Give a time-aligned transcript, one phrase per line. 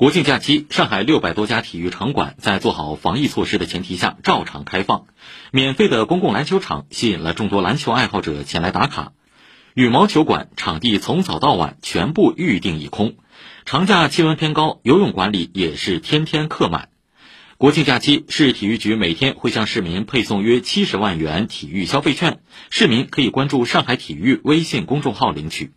[0.00, 5.04] 国庆假期上海六百多家体育场馆在做好防疫措施的前提下照常开放
[5.50, 9.12] 免费的公共篮球场吸引了众多篮球爱好者前来打卡。
[9.74, 13.16] 羽毛球馆场地从早到晚全部预定一空
[13.66, 16.88] 长假气温偏高游泳馆里也是天天客满。
[17.58, 22.40] 国庆假期市体育局每天会向市民配送约七十万元体育消费券
[22.70, 25.72] 市民可以关注上海体育微信公众号领取。